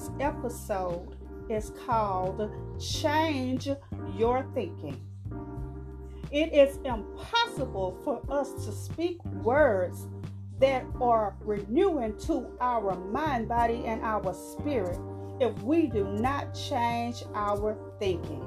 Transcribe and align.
today's 0.00 0.10
episode 0.20 1.16
is 1.48 1.72
called 1.84 2.50
Change 2.80 3.68
Your 4.16 4.46
Thinking. 4.54 5.00
It 6.30 6.52
is 6.54 6.78
impossible 6.84 7.98
for 8.04 8.22
us 8.30 8.52
to 8.64 8.72
speak 8.72 9.22
words 9.24 10.06
that 10.60 10.84
are 11.00 11.34
renewing 11.40 12.16
to 12.18 12.46
our 12.60 12.94
mind, 12.94 13.48
body, 13.48 13.84
and 13.84 14.00
our 14.02 14.32
spirit 14.34 14.98
if 15.40 15.60
we 15.62 15.86
do 15.86 16.04
not 16.04 16.54
change 16.54 17.24
our 17.34 17.76
thinking. 17.98 18.44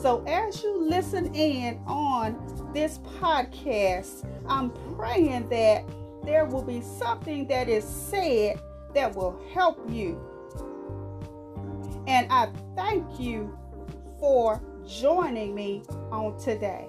So, 0.00 0.24
as 0.26 0.62
you 0.62 0.88
listen 0.88 1.34
in 1.34 1.78
on 1.86 2.70
this 2.72 2.98
podcast, 3.20 4.26
I'm 4.46 4.70
praying 4.96 5.48
that 5.48 5.84
there 6.24 6.44
will 6.44 6.62
be 6.62 6.80
something 6.80 7.46
that 7.48 7.68
is 7.68 7.84
said 7.84 8.60
that 8.94 9.14
will 9.14 9.40
help 9.52 9.78
you. 9.90 10.27
And 12.08 12.26
I 12.32 12.48
thank 12.74 13.20
you 13.20 13.54
for 14.18 14.62
joining 14.88 15.54
me 15.54 15.82
on 16.10 16.38
today. 16.38 16.86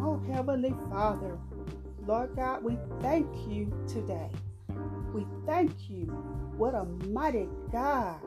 Oh, 0.00 0.18
Heavenly 0.32 0.74
Father, 0.90 1.38
Lord 2.06 2.34
God, 2.34 2.64
we 2.64 2.78
thank 3.02 3.28
you 3.46 3.70
today. 3.86 4.30
We 5.12 5.26
thank 5.44 5.90
you. 5.90 6.06
What 6.56 6.74
a 6.74 6.86
mighty 7.06 7.50
God 7.70 8.18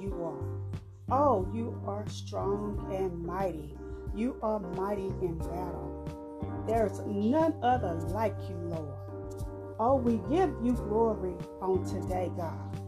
you 0.00 0.12
are. 0.24 1.16
Oh, 1.16 1.48
you 1.54 1.80
are 1.86 2.08
strong 2.08 2.92
and 2.92 3.24
mighty. 3.24 3.76
You 4.14 4.36
are 4.42 4.58
mighty 4.58 5.06
in 5.22 5.38
battle. 5.38 6.64
There's 6.66 7.00
none 7.00 7.54
other 7.62 7.94
like 8.08 8.36
you, 8.48 8.56
Lord. 8.56 8.98
Oh, 9.78 9.96
we 9.96 10.18
give 10.28 10.54
you 10.62 10.74
glory 10.74 11.34
on 11.60 11.84
today, 11.84 12.30
God. 12.36 12.80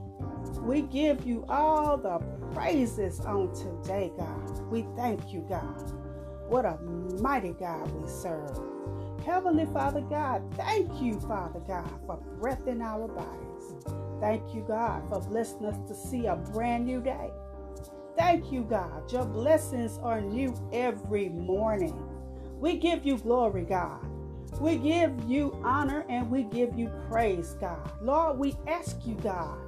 We 0.61 0.83
give 0.83 1.27
you 1.27 1.45
all 1.49 1.97
the 1.97 2.19
praises 2.55 3.21
on 3.21 3.53
today, 3.55 4.13
God. 4.17 4.61
We 4.71 4.87
thank 4.97 5.33
you, 5.33 5.45
God. 5.49 5.93
What 6.49 6.65
a 6.65 6.79
mighty 7.21 7.53
God 7.55 7.91
we 7.93 8.09
serve. 8.09 8.59
Heavenly 9.25 9.67
Father 9.67 10.03
God, 10.03 10.43
thank 10.57 11.01
you, 11.01 11.19
Father 11.21 11.61
God, 11.61 11.91
for 12.07 12.17
breath 12.41 12.67
in 12.67 12.83
our 12.83 13.09
bodies. 13.09 13.77
Thank 14.21 14.55
you, 14.55 14.65
God, 14.67 15.09
for 15.09 15.21
blessing 15.21 15.65
us 15.67 15.79
to 15.89 15.95
see 15.95 16.27
a 16.27 16.37
brand 16.37 16.85
new 16.87 17.01
day. 17.01 17.31
Thank 18.17 18.53
you, 18.53 18.63
God. 18.63 19.11
Your 19.13 19.25
blessings 19.25 19.99
are 20.03 20.21
new 20.21 20.55
every 20.73 21.29
morning. 21.29 21.99
We 22.61 22.79
give 22.79 23.05
you 23.05 23.19
glory, 23.19 23.65
God. 23.65 24.01
We 24.61 24.77
give 24.77 25.13
you 25.27 25.59
honor 25.65 26.05
and 26.09 26.31
we 26.31 26.45
give 26.45 26.79
you 26.79 26.91
praise, 27.11 27.55
God. 27.61 27.91
Lord, 28.03 28.39
we 28.39 28.57
ask 28.69 28.99
you, 29.07 29.15
God, 29.17 29.59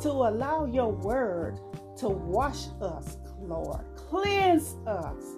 to 0.00 0.10
allow 0.10 0.64
your 0.64 0.92
word 0.92 1.60
to 1.98 2.08
wash 2.08 2.66
us, 2.80 3.18
Lord. 3.40 3.84
Cleanse 3.96 4.76
us 4.86 5.36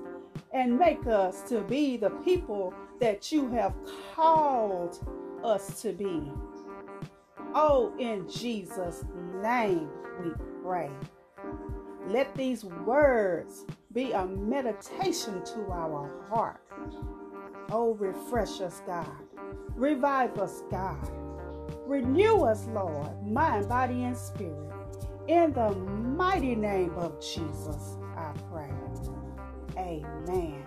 and 0.52 0.78
make 0.78 1.06
us 1.06 1.42
to 1.48 1.62
be 1.62 1.96
the 1.96 2.10
people 2.10 2.72
that 3.00 3.32
you 3.32 3.48
have 3.50 3.74
called 4.14 4.98
us 5.42 5.82
to 5.82 5.92
be. 5.92 6.30
Oh, 7.54 7.92
in 7.98 8.28
Jesus' 8.30 9.04
name 9.42 9.90
we 10.22 10.30
pray. 10.62 10.90
Let 12.06 12.34
these 12.34 12.64
words 12.64 13.64
be 13.92 14.12
a 14.12 14.26
meditation 14.26 15.42
to 15.44 15.70
our 15.70 16.10
heart. 16.28 16.60
Oh, 17.70 17.94
refresh 17.94 18.60
us, 18.60 18.82
God. 18.86 19.06
Revive 19.74 20.38
us, 20.38 20.62
God. 20.70 21.10
Renew 21.86 22.42
us, 22.44 22.66
Lord, 22.68 23.26
mind, 23.26 23.68
body, 23.68 24.04
and 24.04 24.16
spirit. 24.16 24.72
In 25.28 25.52
the 25.52 25.70
mighty 25.70 26.54
name 26.54 26.94
of 26.96 27.20
Jesus, 27.20 27.96
I 28.16 28.32
pray. 28.50 28.70
Amen. 29.78 30.64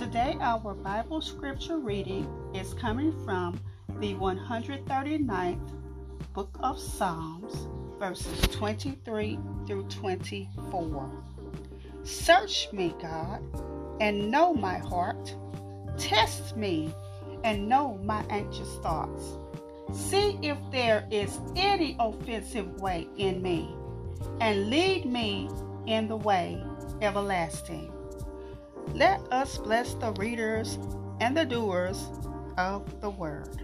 Today, 0.00 0.34
our 0.40 0.72
Bible 0.72 1.20
scripture 1.20 1.76
reading 1.76 2.26
is 2.54 2.72
coming 2.72 3.12
from 3.22 3.60
the 3.98 4.14
139th 4.14 5.72
book 6.32 6.56
of 6.60 6.80
Psalms, 6.80 7.68
verses 7.98 8.40
23 8.48 9.38
through 9.66 9.82
24. 9.90 11.10
Search 12.02 12.72
me, 12.72 12.94
God, 12.98 13.42
and 14.00 14.30
know 14.30 14.54
my 14.54 14.78
heart. 14.78 15.36
Test 15.98 16.56
me 16.56 16.94
and 17.44 17.68
know 17.68 18.00
my 18.02 18.24
anxious 18.30 18.76
thoughts. 18.76 19.36
See 19.92 20.38
if 20.40 20.56
there 20.72 21.06
is 21.10 21.38
any 21.56 21.94
offensive 22.00 22.80
way 22.80 23.06
in 23.18 23.42
me, 23.42 23.68
and 24.40 24.70
lead 24.70 25.04
me 25.04 25.50
in 25.86 26.08
the 26.08 26.16
way 26.16 26.64
everlasting. 27.02 27.92
Let 28.94 29.20
us 29.32 29.56
bless 29.56 29.94
the 29.94 30.12
readers 30.12 30.78
and 31.20 31.36
the 31.36 31.44
doers 31.44 32.10
of 32.58 33.00
the 33.00 33.08
word. 33.08 33.62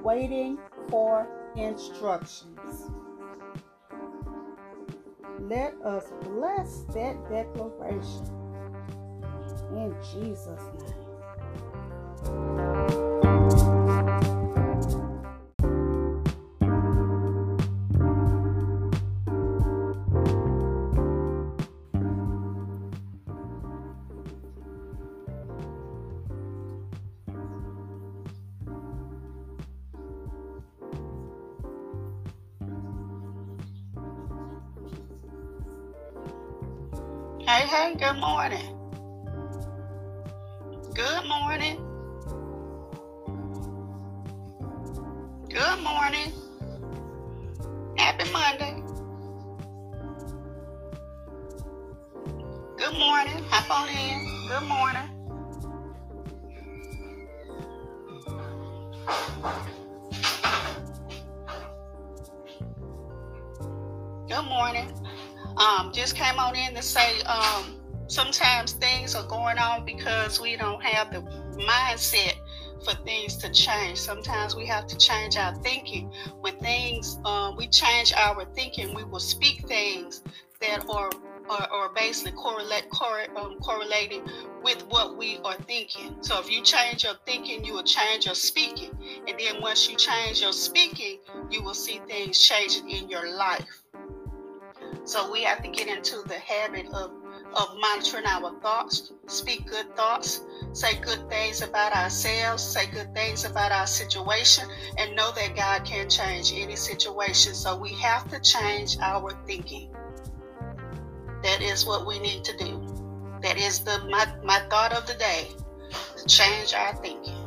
waiting 0.04 0.58
for 0.90 1.28
instructions. 1.64 2.92
Let 5.40 5.74
us 5.84 6.12
bless 6.24 6.82
that 6.94 7.18
declaration 7.30 8.26
in 9.76 9.96
Jesus' 10.14 10.62
name. 10.80 10.99
Hey, 37.50 37.66
hey, 37.66 37.96
good 37.96 38.20
morning. 38.20 38.78
Good 40.94 41.26
morning. 41.26 41.78
Good 45.50 45.80
morning. 45.82 46.32
Happy 47.98 48.32
Monday. 48.32 48.84
Good 52.78 52.94
morning. 52.94 53.44
Hop 53.50 53.72
on 53.72 53.90
in. 53.90 54.48
Good 54.48 54.68
morning. 54.68 55.19
Um, 65.80 65.94
just 65.94 66.16
came 66.16 66.38
on 66.40 66.58
in 66.58 66.76
to 66.76 66.82
say 66.82 67.22
um, 67.22 67.64
sometimes 68.08 68.74
things 68.74 69.16
are 69.16 69.26
going 69.28 69.58
on 69.58 69.86
because 69.86 70.42
we 70.42 70.58
don't 70.58 70.84
have 70.84 71.10
the 71.14 71.22
mindset 71.56 72.34
for 72.84 72.94
things 73.06 73.38
to 73.38 73.52
change. 73.54 73.98
Sometimes 73.98 74.58
we 74.58 74.66
have 74.66 74.88
to 74.88 74.98
change 74.98 75.38
our 75.38 75.56
thinking. 75.56 76.12
When 76.42 76.58
things, 76.60 77.18
um, 77.24 77.56
we 77.56 77.68
change 77.70 78.12
our 78.14 78.44
thinking, 78.56 78.94
we 78.94 79.06
will 79.06 79.22
speak 79.22 79.68
things 79.68 80.22
that 80.60 80.86
are 80.90 81.12
are, 81.50 81.68
are 81.72 81.90
basically 81.94 82.34
correlate, 82.34 82.88
correlate 82.92 83.30
um, 83.36 83.58
correlating 83.60 84.22
with 84.62 84.86
what 84.90 85.18
we 85.18 85.40
are 85.46 85.58
thinking. 85.62 86.16
So 86.22 86.40
if 86.40 86.52
you 86.52 86.62
change 86.62 87.06
your 87.06 87.16
thinking, 87.26 87.64
you 87.64 87.74
will 87.74 87.84
change 87.84 88.26
your 88.26 88.36
speaking, 88.36 88.92
and 89.28 89.40
then 89.40 89.62
once 89.62 89.90
you 89.90 89.96
change 89.96 90.42
your 90.42 90.52
speaking, 90.52 91.20
you 91.50 91.64
will 91.64 91.74
see 91.74 92.02
things 92.08 92.38
changing 92.40 92.90
in 92.90 93.10
your 93.10 93.34
life. 93.36 93.84
So 95.06 95.32
we 95.32 95.44
have 95.44 95.64
to 95.64 95.70
get 95.70 95.88
into 95.88 96.22
the 96.28 96.38
habit 96.40 96.88
of, 96.94 97.12
of 97.56 97.78
monitoring 97.80 98.26
our 98.26 98.60
thoughts, 98.62 99.12
speak 99.28 99.68
good 99.68 99.96
thoughts, 99.96 100.42
say 100.74 101.00
good 101.00 101.28
things 101.30 101.62
about 101.62 101.96
ourselves, 101.96 102.64
say 102.64 102.86
good 102.92 103.14
things 103.16 103.46
about 103.46 103.72
our 103.72 103.88
situation, 103.88 104.66
and 104.98 105.16
know 105.16 105.32
that 105.32 105.56
God 105.56 105.86
can 105.86 106.10
change 106.10 106.54
any 106.56 106.76
situation. 106.76 107.54
So 107.54 107.76
we 107.76 107.94
have 107.94 108.30
to 108.30 108.40
change 108.40 108.98
our 109.02 109.32
thinking. 109.48 109.92
That 111.44 111.62
is 111.62 111.86
what 111.86 112.06
we 112.06 112.20
need 112.20 112.44
to 112.44 112.58
do. 112.58 112.86
That 113.42 113.58
is 113.58 113.80
the 113.80 114.00
my, 114.10 114.28
my 114.44 114.60
thought 114.70 114.94
of 114.94 115.08
the 115.08 115.16
day. 115.16 115.48
Change 116.28 116.74
our 116.74 116.96
thinking. 116.98 117.39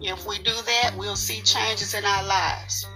If 0.00 0.26
we 0.26 0.38
do 0.38 0.52
that, 0.52 0.92
we'll 0.96 1.16
see 1.16 1.40
changes 1.42 1.94
in 1.94 2.04
our 2.04 2.24
lives. 2.26 2.86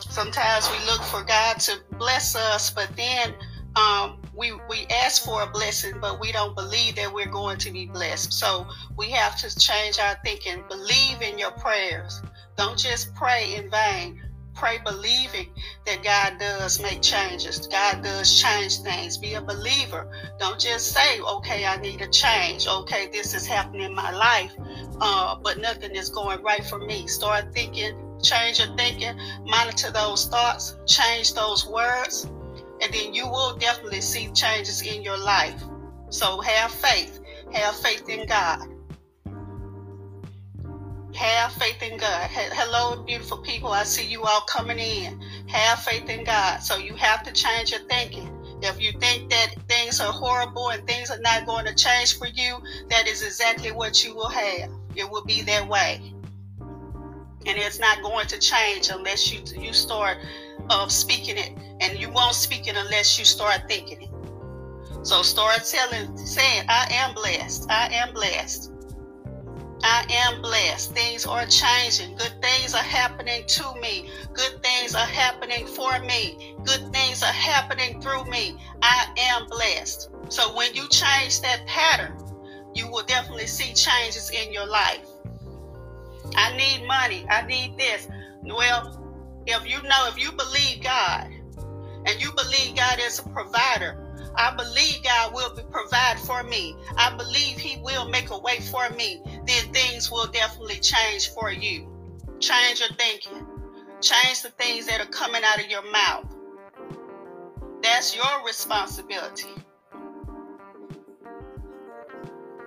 Sometimes 0.00 0.68
we 0.70 0.78
look 0.86 1.02
for 1.02 1.22
God 1.22 1.60
to 1.60 1.78
bless 1.92 2.34
us, 2.34 2.70
but 2.70 2.90
then 2.96 3.34
um, 3.76 4.20
we 4.34 4.52
we 4.68 4.86
ask 4.90 5.24
for 5.24 5.42
a 5.42 5.46
blessing, 5.46 5.94
but 6.00 6.20
we 6.20 6.32
don't 6.32 6.56
believe 6.56 6.96
that 6.96 7.12
we're 7.12 7.30
going 7.30 7.58
to 7.58 7.70
be 7.70 7.86
blessed. 7.86 8.32
So 8.32 8.66
we 8.96 9.10
have 9.10 9.36
to 9.38 9.58
change 9.58 9.98
our 9.98 10.16
thinking. 10.24 10.64
Believe 10.68 11.22
in 11.22 11.38
your 11.38 11.52
prayers. 11.52 12.20
Don't 12.56 12.78
just 12.78 13.14
pray 13.14 13.54
in 13.54 13.70
vain 13.70 14.20
pray 14.60 14.78
believing 14.84 15.48
that 15.86 16.04
God 16.04 16.38
does 16.38 16.82
make 16.82 17.00
changes. 17.00 17.66
God 17.66 18.02
does 18.02 18.42
change 18.42 18.80
things. 18.80 19.16
Be 19.16 19.32
a 19.32 19.40
believer. 19.40 20.06
Don't 20.38 20.60
just 20.60 20.92
say, 20.92 21.18
okay, 21.18 21.64
I 21.64 21.76
need 21.78 22.02
a 22.02 22.08
change. 22.08 22.68
Okay, 22.68 23.08
this 23.10 23.32
is 23.32 23.46
happening 23.46 23.80
in 23.80 23.94
my 23.94 24.10
life, 24.12 24.52
uh, 25.00 25.36
but 25.42 25.58
nothing 25.58 25.96
is 25.96 26.10
going 26.10 26.42
right 26.42 26.62
for 26.62 26.78
me. 26.78 27.06
Start 27.06 27.54
thinking, 27.54 27.96
change 28.22 28.58
your 28.58 28.76
thinking, 28.76 29.18
monitor 29.44 29.90
those 29.90 30.26
thoughts, 30.26 30.76
change 30.86 31.32
those 31.32 31.66
words, 31.66 32.26
and 32.82 32.92
then 32.92 33.14
you 33.14 33.26
will 33.26 33.56
definitely 33.56 34.02
see 34.02 34.30
changes 34.32 34.82
in 34.82 35.02
your 35.02 35.18
life. 35.18 35.62
So 36.10 36.38
have 36.42 36.70
faith. 36.70 37.18
Have 37.54 37.76
faith 37.76 38.06
in 38.10 38.26
God. 38.26 38.68
Have 41.20 41.52
faith 41.52 41.82
in 41.82 41.98
God. 41.98 42.30
Hello, 42.32 43.02
beautiful 43.02 43.36
people. 43.36 43.68
I 43.68 43.82
see 43.84 44.06
you 44.06 44.22
all 44.22 44.40
coming 44.40 44.78
in. 44.78 45.20
Have 45.48 45.80
faith 45.80 46.08
in 46.08 46.24
God. 46.24 46.62
So 46.62 46.78
you 46.78 46.94
have 46.94 47.22
to 47.24 47.32
change 47.32 47.72
your 47.72 47.80
thinking. 47.80 48.34
If 48.62 48.80
you 48.80 48.92
think 48.92 49.28
that 49.28 49.54
things 49.68 50.00
are 50.00 50.10
horrible 50.10 50.70
and 50.70 50.86
things 50.86 51.10
are 51.10 51.20
not 51.20 51.44
going 51.44 51.66
to 51.66 51.74
change 51.74 52.16
for 52.16 52.26
you, 52.26 52.56
that 52.88 53.06
is 53.06 53.22
exactly 53.22 53.70
what 53.70 54.02
you 54.02 54.16
will 54.16 54.30
have. 54.30 54.70
It 54.96 55.10
will 55.10 55.22
be 55.22 55.42
that 55.42 55.68
way. 55.68 56.00
And 56.60 57.58
it's 57.58 57.78
not 57.78 58.00
going 58.00 58.26
to 58.28 58.38
change 58.38 58.88
unless 58.88 59.30
you 59.30 59.40
you 59.60 59.74
start 59.74 60.16
uh, 60.70 60.88
speaking 60.88 61.36
it. 61.36 61.52
And 61.82 61.98
you 61.98 62.08
won't 62.08 62.34
speak 62.34 62.66
it 62.66 62.76
unless 62.78 63.18
you 63.18 63.26
start 63.26 63.68
thinking 63.68 64.04
it. 64.04 65.06
So 65.06 65.20
start 65.20 65.66
telling, 65.66 66.16
saying, 66.16 66.64
I 66.70 66.88
am 66.92 67.14
blessed. 67.14 67.70
I 67.70 67.88
am 67.92 68.14
blessed. 68.14 68.72
I 69.82 70.06
am 70.10 70.42
blessed. 70.42 70.92
Things 70.92 71.26
are 71.26 71.46
changing. 71.46 72.16
Good 72.16 72.42
things 72.42 72.74
are 72.74 72.78
happening 72.82 73.44
to 73.46 73.74
me. 73.80 74.10
Good 74.32 74.62
things 74.62 74.94
are 74.94 75.06
happening 75.06 75.66
for 75.66 75.98
me. 76.00 76.54
Good 76.64 76.92
things 76.92 77.22
are 77.22 77.26
happening 77.26 78.00
through 78.00 78.24
me. 78.26 78.56
I 78.82 79.06
am 79.16 79.46
blessed. 79.48 80.10
So 80.28 80.54
when 80.56 80.74
you 80.74 80.88
change 80.88 81.40
that 81.40 81.66
pattern, 81.66 82.14
you 82.74 82.88
will 82.90 83.04
definitely 83.04 83.46
see 83.46 83.72
changes 83.74 84.30
in 84.30 84.52
your 84.52 84.66
life. 84.66 85.06
I 86.36 86.56
need 86.56 86.86
money. 86.86 87.26
I 87.30 87.46
need 87.46 87.76
this. 87.78 88.06
Well, 88.42 88.96
if 89.46 89.68
you 89.68 89.82
know, 89.82 90.08
if 90.08 90.18
you 90.18 90.32
believe 90.32 90.82
God 90.82 91.28
and 92.06 92.22
you 92.22 92.30
believe 92.32 92.76
God 92.76 92.98
is 93.00 93.18
a 93.18 93.28
provider, 93.30 93.96
I 94.36 94.54
believe 94.54 95.02
God 95.02 95.34
will 95.34 95.50
provide 95.70 96.18
for 96.20 96.42
me. 96.42 96.76
I 96.96 97.14
believe 97.16 97.58
He 97.58 97.80
will 97.82 98.08
make 98.08 98.30
a 98.30 98.38
way 98.38 98.60
for 98.60 98.88
me. 98.90 99.22
Then 99.50 99.72
things 99.72 100.12
will 100.12 100.28
definitely 100.28 100.78
change 100.78 101.30
for 101.30 101.50
you. 101.50 101.88
Change 102.38 102.78
your 102.78 102.90
thinking. 102.96 103.44
Change 104.00 104.42
the 104.42 104.50
things 104.50 104.86
that 104.86 105.00
are 105.00 105.10
coming 105.10 105.42
out 105.44 105.58
of 105.58 105.68
your 105.68 105.82
mouth. 105.90 106.32
That's 107.82 108.14
your 108.14 108.46
responsibility. 108.46 109.50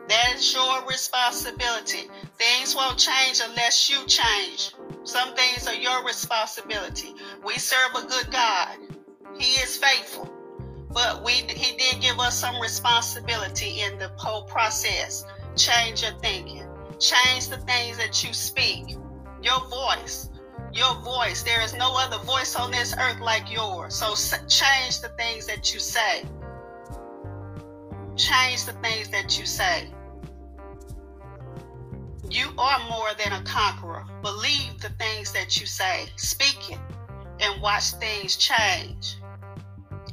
That 0.10 0.34
is 0.36 0.54
your 0.54 0.86
responsibility. 0.86 2.10
Things 2.38 2.76
won't 2.76 3.00
change 3.00 3.42
unless 3.42 3.90
you 3.90 4.06
change. 4.06 4.74
Some 5.06 5.34
things 5.36 5.66
are 5.66 5.76
your 5.76 6.06
responsibility. 6.06 7.14
We 7.46 7.54
serve 7.60 7.96
a 7.96 8.06
good 8.08 8.30
God. 8.30 8.78
He 9.40 9.54
is 9.62 9.78
faithful. 9.78 10.30
But 10.92 11.24
we 11.24 11.32
he 11.32 11.78
did 11.78 12.02
give 12.02 12.20
us 12.20 12.38
some 12.38 12.60
responsibility 12.62 13.80
in 13.80 13.98
the 14.00 14.12
whole 14.18 14.44
process. 14.44 15.24
Change 15.56 16.04
your 16.04 16.20
thinking. 16.20 16.68
Change 17.04 17.50
the 17.50 17.58
things 17.58 17.98
that 17.98 18.24
you 18.24 18.34
speak. 18.34 18.96
Your 19.42 19.60
voice. 19.68 20.30
Your 20.72 20.96
voice. 21.02 21.44
There 21.44 21.62
is 21.62 21.74
no 21.74 21.94
other 21.98 22.18
voice 22.24 22.56
on 22.56 22.72
this 22.72 22.96
earth 22.98 23.20
like 23.20 23.52
yours. 23.52 23.94
So 23.96 24.16
change 24.48 25.02
the 25.02 25.10
things 25.18 25.46
that 25.48 25.74
you 25.74 25.82
say. 25.82 26.24
Change 28.16 28.64
the 28.64 28.72
things 28.82 29.10
that 29.10 29.38
you 29.38 29.46
say. 29.46 29.90
You 32.30 32.48
are 32.58 32.80
more 32.90 33.10
than 33.22 33.34
a 33.34 33.44
conqueror. 33.44 34.06
Believe 34.22 34.80
the 34.80 34.92
things 34.98 35.34
that 35.34 35.60
you 35.60 35.66
say. 35.66 36.08
Speak 36.16 36.58
it 36.70 36.80
and 37.42 37.62
watch 37.62 37.92
things 37.96 38.38
change. 38.38 39.18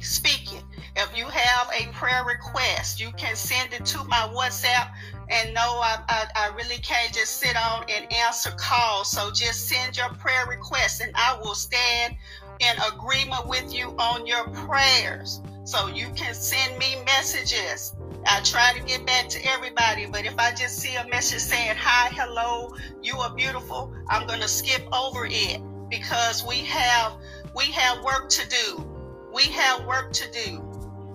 Speak 0.01 0.53
it. 0.53 0.63
If 0.97 1.17
you 1.17 1.25
have 1.25 1.69
a 1.73 1.89
prayer 1.93 2.25
request, 2.25 2.99
you 2.99 3.11
can 3.13 3.37
send 3.37 3.71
it 3.71 3.85
to 3.85 4.03
my 4.05 4.29
WhatsApp. 4.35 4.91
And 5.31 5.53
no, 5.53 5.61
I, 5.61 5.97
I, 6.09 6.25
I 6.35 6.55
really 6.55 6.77
can't 6.77 7.13
just 7.13 7.39
sit 7.39 7.55
on 7.55 7.85
and 7.89 8.11
answer 8.11 8.51
calls. 8.51 9.11
So 9.11 9.31
just 9.31 9.67
send 9.67 9.97
your 9.97 10.09
prayer 10.09 10.45
requests, 10.47 10.99
and 10.99 11.11
I 11.15 11.39
will 11.41 11.55
stand 11.55 12.15
in 12.59 12.75
agreement 12.93 13.47
with 13.47 13.73
you 13.73 13.95
on 13.97 14.27
your 14.27 14.47
prayers. 14.49 15.41
So 15.63 15.87
you 15.87 16.07
can 16.15 16.33
send 16.33 16.77
me 16.77 16.97
messages. 17.05 17.95
I 18.27 18.41
try 18.41 18.73
to 18.77 18.83
get 18.85 19.05
back 19.05 19.29
to 19.29 19.45
everybody, 19.45 20.05
but 20.05 20.25
if 20.25 20.37
I 20.37 20.51
just 20.51 20.77
see 20.79 20.95
a 20.95 21.07
message 21.07 21.39
saying, 21.39 21.75
Hi, 21.77 22.09
hello, 22.13 22.75
you 23.01 23.17
are 23.17 23.33
beautiful, 23.33 23.93
I'm 24.09 24.27
going 24.27 24.41
to 24.41 24.47
skip 24.47 24.83
over 24.93 25.27
it 25.29 25.61
because 25.89 26.45
we 26.45 26.57
have 26.65 27.13
we 27.55 27.65
have 27.65 28.03
work 28.03 28.29
to 28.29 28.47
do. 28.47 28.87
We 29.33 29.43
have 29.43 29.85
work 29.85 30.11
to 30.13 30.31
do. 30.31 30.70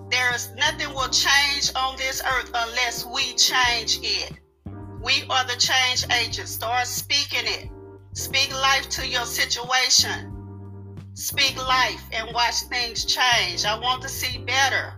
There's 0.09 0.53
nothing 0.55 0.93
will 0.93 1.09
change 1.09 1.71
on 1.75 1.97
this 1.97 2.21
earth 2.23 2.51
unless 2.53 3.05
we 3.05 3.33
change 3.33 3.99
it. 4.01 4.31
We 5.01 5.23
are 5.29 5.45
the 5.45 5.57
change 5.57 6.05
agents. 6.11 6.51
Start 6.51 6.87
speaking 6.87 7.43
it. 7.43 7.69
Speak 8.13 8.53
life 8.53 8.89
to 8.89 9.07
your 9.07 9.25
situation. 9.25 10.33
Speak 11.13 11.57
life 11.57 12.03
and 12.13 12.33
watch 12.33 12.61
things 12.69 13.05
change. 13.05 13.65
I 13.65 13.77
want 13.79 14.01
to 14.03 14.09
see 14.09 14.37
better. 14.39 14.93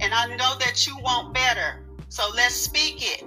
And 0.00 0.12
I 0.12 0.26
know 0.36 0.56
that 0.58 0.86
you 0.86 0.96
want 0.98 1.34
better. 1.34 1.84
So 2.08 2.24
let's 2.34 2.54
speak 2.54 2.96
it. 3.00 3.24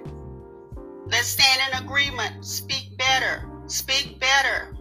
Let's 1.08 1.28
stand 1.28 1.62
in 1.72 1.84
agreement. 1.84 2.46
Speak 2.46 2.98
better. 2.98 3.50
Speak 3.68 4.20
better. 4.20 4.76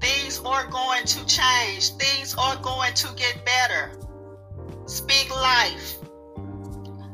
Things 0.00 0.40
are 0.44 0.66
going 0.68 1.04
to 1.04 1.26
change. 1.26 1.90
Things 1.90 2.34
are 2.38 2.56
going 2.56 2.94
to 2.94 3.14
get 3.14 3.44
better. 3.44 3.92
Speak 4.92 5.30
life. 5.30 5.96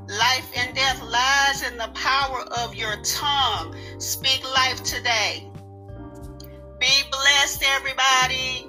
Life 0.08 0.50
and 0.56 0.74
death 0.74 1.00
lies 1.00 1.62
in 1.62 1.78
the 1.78 1.86
power 1.94 2.40
of 2.58 2.74
your 2.74 2.96
tongue. 3.04 3.72
Speak 3.98 4.42
life 4.42 4.82
today. 4.82 5.48
Be 6.80 6.90
blessed, 7.08 7.62
everybody. 7.62 8.67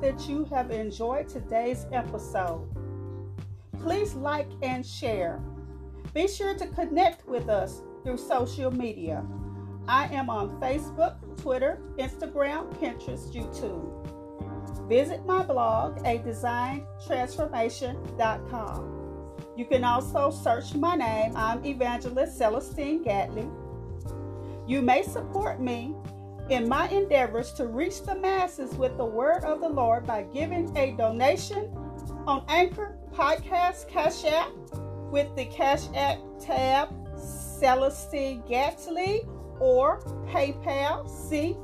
That 0.00 0.28
you 0.28 0.44
have 0.46 0.70
enjoyed 0.70 1.28
today's 1.28 1.86
episode. 1.92 2.66
Please 3.82 4.14
like 4.14 4.48
and 4.62 4.84
share. 4.84 5.40
Be 6.12 6.28
sure 6.28 6.54
to 6.54 6.66
connect 6.68 7.26
with 7.26 7.48
us 7.48 7.82
through 8.04 8.18
social 8.18 8.70
media. 8.70 9.24
I 9.88 10.06
am 10.14 10.28
on 10.28 10.60
Facebook, 10.60 11.16
Twitter, 11.40 11.80
Instagram, 11.98 12.70
Pinterest, 12.78 13.32
YouTube. 13.32 14.06
Visit 14.88 15.24
my 15.26 15.42
blog, 15.42 15.98
adesignedtransformation.com. 16.04 18.92
You 19.56 19.64
can 19.64 19.84
also 19.84 20.30
search 20.30 20.74
my 20.74 20.96
name. 20.96 21.32
I'm 21.34 21.64
Evangelist 21.64 22.38
Celestine 22.38 23.02
Gatley. 23.02 23.48
You 24.66 24.82
may 24.82 25.02
support 25.02 25.60
me 25.60 25.94
in 26.48 26.68
my 26.68 26.88
endeavors 26.88 27.52
to 27.54 27.66
reach 27.66 28.02
the 28.02 28.14
masses 28.14 28.72
with 28.74 28.96
the 28.96 29.04
word 29.04 29.44
of 29.44 29.60
the 29.60 29.68
Lord 29.68 30.06
by 30.06 30.22
giving 30.32 30.74
a 30.76 30.92
donation 30.92 31.72
on 32.26 32.44
Anchor 32.48 32.96
Podcast 33.12 33.88
Cash 33.88 34.24
App 34.24 34.50
with 35.10 35.34
the 35.36 35.46
Cash 35.46 35.84
App 35.94 36.18
tab 36.40 36.88
Celestine 37.16 38.46
Gatley 38.48 39.22
or 39.58 40.00
PayPal 40.28 41.08
C 41.08 41.56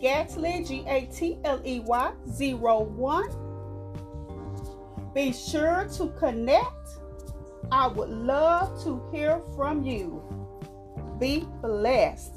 Gatley 0.00 0.64
G 0.64 0.84
A 0.86 1.06
T 1.06 1.38
L 1.44 1.60
E 1.64 1.80
Y 1.80 2.12
01. 2.26 5.12
Be 5.14 5.32
sure 5.32 5.88
to 5.96 6.08
connect. 6.18 6.66
I 7.72 7.86
would 7.86 8.10
love 8.10 8.82
to 8.84 9.02
hear 9.10 9.40
from 9.54 9.82
you. 9.82 10.22
Be 11.18 11.46
blessed. 11.62 12.35